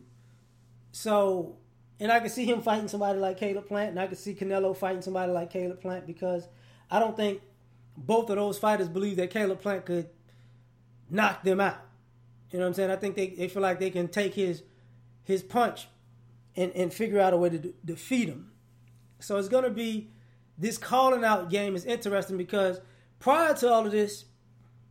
So, 0.91 1.57
and 2.01 2.11
I 2.11 2.21
can 2.21 2.31
see 2.31 2.45
him 2.45 2.61
fighting 2.63 2.89
somebody 2.89 3.19
like 3.19 3.39
Caleb 3.39 3.69
Plant, 3.69 3.91
and 3.91 4.01
I 4.01 4.07
can 4.07 4.17
see 4.17 4.35
Canelo 4.35 4.77
fighting 4.77 5.03
somebody 5.03 5.31
like 5.33 5.51
Caleb 5.51 5.81
Plant 5.81 6.07
because 6.07 6.49
I 6.91 6.99
don't 6.99 7.17
think 7.17 7.41
both 7.97 8.31
of 8.31 8.37
those 8.37 8.59
fighters 8.59 8.89
believe 8.89 9.17
that 9.17 9.31
Caleb 9.31 9.61
Plant 9.61 9.87
could 9.87 10.09
knock 11.11 11.43
them 11.43 11.61
out. 11.61 11.79
You 12.51 12.59
know 12.59 12.65
what 12.65 12.69
I'm 12.69 12.75
saying? 12.75 12.91
I 12.91 12.97
think 12.97 13.15
they, 13.15 13.29
they 13.29 13.49
feel 13.49 13.63
like 13.63 13.79
they 13.79 13.91
can 13.91 14.09
take 14.09 14.35
his 14.35 14.63
his 15.25 15.43
punch 15.43 15.89
and, 16.59 16.73
and 16.75 16.93
figure 16.93 17.21
out 17.21 17.33
a 17.33 17.37
way 17.37 17.49
to 17.51 17.73
defeat 17.85 18.29
him. 18.29 18.51
So 19.21 19.37
it's 19.39 19.49
going 19.49 19.65
to 19.65 19.71
be 19.71 20.11
this 20.59 20.77
calling 20.77 21.25
out 21.25 21.51
game 21.51 21.77
is 21.77 21.85
interesting 21.85 22.37
because 22.37 22.81
prior 23.21 23.55
to 23.55 23.73
all 23.73 23.87
of 23.87 23.93
this, 23.93 24.25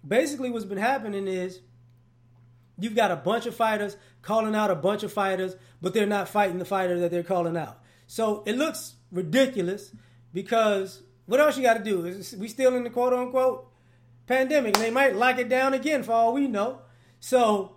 basically 0.07 0.49
what's 0.49 0.65
been 0.65 0.77
happening 0.77 1.27
is 1.27 1.59
you've 2.79 2.95
got 2.95 3.11
a 3.11 3.17
bunch 3.17 3.45
of 3.45 3.55
fighters 3.55 3.97
calling 4.21 4.55
out 4.55 4.71
a 4.71 4.75
bunch 4.75 5.03
of 5.03 5.11
fighters, 5.11 5.57
but 5.81 5.93
they're 5.93 6.05
not 6.05 6.29
fighting 6.29 6.57
the 6.57 6.65
fighter 6.65 6.99
that 6.99 7.11
they're 7.11 7.21
calling 7.21 7.57
out. 7.57 7.79
So 8.07 8.43
it 8.45 8.57
looks 8.57 8.95
ridiculous 9.11 9.91
because 10.33 11.03
what 11.25 11.41
else 11.41 11.57
you 11.57 11.63
got 11.63 11.77
to 11.77 11.83
do? 11.83 12.05
Is 12.05 12.33
we 12.37 12.47
still 12.47 12.75
in 12.77 12.85
the 12.85 12.89
quote 12.89 13.13
unquote 13.13 13.69
pandemic? 14.25 14.75
And 14.75 14.85
they 14.85 14.91
might 14.91 15.17
lock 15.17 15.37
it 15.37 15.49
down 15.49 15.73
again 15.73 16.03
for 16.03 16.13
all 16.13 16.33
we 16.33 16.47
know. 16.47 16.81
So 17.19 17.76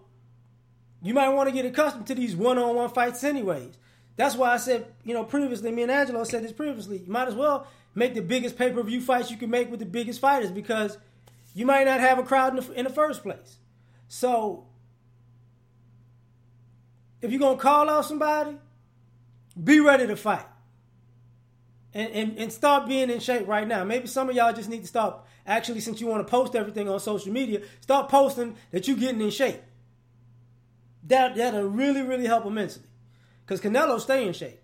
you 1.03 1.15
might 1.15 1.31
want 1.31 1.49
to 1.49 1.55
get 1.55 1.65
accustomed 1.65 2.07
to 2.09 2.15
these 2.15 2.37
one-on-one 2.37 2.91
fights, 2.91 3.25
anyways. 3.25 3.77
That's 4.17 4.37
why 4.37 4.53
I 4.53 4.57
said, 4.59 4.87
you 5.05 5.15
know, 5.15 5.25
previously, 5.25 5.71
me 5.71 5.83
and 5.83 5.91
Angelo 5.91 6.25
said 6.25 6.45
this 6.45 6.53
previously. 6.53 6.99
You 6.99 7.11
might 7.11 7.29
as 7.29 7.35
well 7.35 7.67
make 7.95 8.15
the 8.15 8.23
biggest 8.23 8.59
pay-per-view 8.59 9.01
fights 9.01 9.31
you 9.31 9.37
can 9.37 9.51
make 9.51 9.71
with 9.71 9.81
the 9.81 9.87
biggest 9.87 10.21
fighters 10.21 10.51
because 10.51 10.99
you 11.55 11.67
might 11.67 11.85
not 11.85 12.01
have 12.01 12.19
a 12.19 12.23
crowd 12.23 12.57
in 12.57 12.65
the, 12.65 12.73
in 12.73 12.85
the 12.85 12.91
first 12.93 13.23
place. 13.23 13.57
So 14.09 14.67
if 17.23 17.31
you're 17.31 17.41
gonna 17.41 17.59
call 17.59 17.89
out 17.89 18.05
somebody, 18.05 18.57
be 19.63 19.81
ready 19.81 20.07
to 20.07 20.17
fight 20.17 20.47
and, 21.93 22.11
and, 22.13 22.39
and 22.39 22.53
start 22.53 22.89
being 22.89 23.11
in 23.11 23.21
shape 23.21 23.49
right 23.49 23.67
now. 23.67 23.85
Maybe 23.85 24.07
some 24.07 24.29
of 24.29 24.37
y'all 24.37 24.53
just 24.53 24.69
need 24.69 24.83
to 24.83 24.87
stop. 24.87 25.27
Actually, 25.47 25.81
since 25.81 26.01
you 26.01 26.07
want 26.07 26.27
to 26.27 26.31
post 26.31 26.55
everything 26.55 26.89
on 26.89 27.01
social 27.01 27.33
media, 27.33 27.63
start 27.81 28.09
posting 28.09 28.55
that 28.71 28.87
you're 28.87 28.97
getting 28.97 29.21
in 29.21 29.31
shape. 29.31 29.61
That 31.05 31.37
that'll 31.37 31.69
really 31.69 32.03
really 32.03 32.27
help 32.27 32.47
immensely, 32.47 32.85
because 33.45 33.61
Canelo 33.61 34.01
stay 34.01 34.27
in 34.27 34.33
shape. 34.33 34.61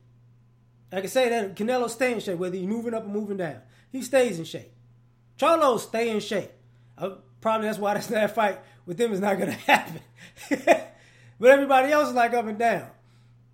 I 0.92 1.00
can 1.00 1.10
say 1.10 1.28
that 1.28 1.56
Canelo 1.56 1.90
stay 1.90 2.12
in 2.12 2.20
shape 2.20 2.38
whether 2.38 2.56
he's 2.56 2.66
moving 2.66 2.94
up 2.94 3.04
or 3.04 3.08
moving 3.08 3.36
down. 3.36 3.60
He 3.90 4.02
stays 4.02 4.38
in 4.38 4.44
shape. 4.44 4.72
Charlo 5.38 5.78
stay 5.78 6.10
in 6.10 6.20
shape. 6.20 6.50
Uh, 6.96 7.16
probably 7.40 7.66
that's 7.66 7.78
why 7.78 7.94
this 7.94 8.06
that 8.08 8.34
fight 8.34 8.60
with 8.84 8.96
them 8.96 9.12
is 9.12 9.20
not 9.20 9.38
going 9.38 9.50
to 9.52 9.56
happen. 9.56 10.00
but 10.48 11.50
everybody 11.50 11.92
else 11.92 12.08
is 12.08 12.14
like 12.14 12.34
up 12.34 12.46
and 12.46 12.58
down. 12.58 12.88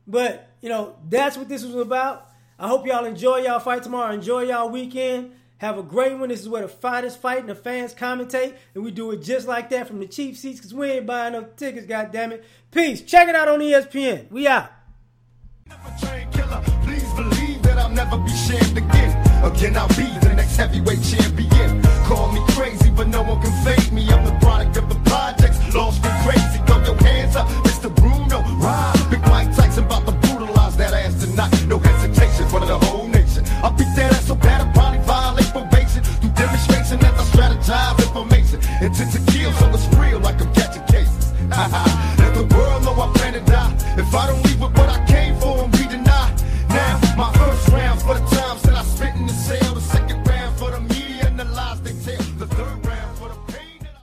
But 0.06 0.50
you 0.60 0.68
know 0.68 0.96
that's 1.08 1.36
what 1.36 1.48
this 1.48 1.64
was 1.64 1.74
about. 1.76 2.28
I 2.58 2.68
hope 2.68 2.86
y'all 2.86 3.04
enjoy 3.04 3.38
y'all 3.38 3.60
fight 3.60 3.82
tomorrow. 3.82 4.12
Enjoy 4.12 4.42
y'all 4.42 4.68
weekend. 4.68 5.32
Have 5.62 5.78
a 5.78 5.82
great 5.84 6.18
one. 6.18 6.30
This 6.30 6.40
is 6.40 6.48
where 6.48 6.62
the 6.62 6.68
fighters 6.68 7.14
fight 7.14 7.38
and 7.38 7.48
the 7.48 7.54
fans 7.54 7.94
commentate. 7.94 8.56
And 8.74 8.82
we 8.82 8.90
do 8.90 9.12
it 9.12 9.22
just 9.22 9.46
like 9.46 9.70
that 9.70 9.86
from 9.86 10.00
the 10.00 10.08
cheap 10.08 10.36
seats 10.36 10.58
because 10.58 10.74
we 10.74 10.90
ain't 10.90 11.06
buying 11.06 11.34
no 11.34 11.44
tickets, 11.56 11.86
God 11.86 12.10
damn 12.10 12.32
it. 12.32 12.44
Peace. 12.72 13.00
Check 13.00 13.28
it 13.28 13.36
out 13.36 13.46
on 13.46 13.60
ESPN. 13.60 14.28
We 14.32 14.48
out. 14.48 14.72
Please 16.82 17.14
believe 17.14 17.62
that 17.62 17.78
I'll 17.78 17.88
never 17.90 18.18
be 18.18 18.30
shamed 18.30 18.76
again. 18.76 19.44
Again, 19.44 19.76
I'll 19.76 19.86
be 19.86 20.21